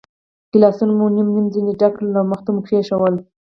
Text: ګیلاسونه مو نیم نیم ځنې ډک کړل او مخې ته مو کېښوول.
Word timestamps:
ګیلاسونه 0.51 0.93
مو 0.97 1.05
نیم 1.15 1.27
نیم 1.35 1.47
ځنې 1.53 1.73
ډک 1.79 1.91
کړل 1.95 2.13
او 2.19 2.25
مخې 2.29 2.43
ته 2.45 2.51
مو 2.55 2.61
کېښوول. 2.67 3.15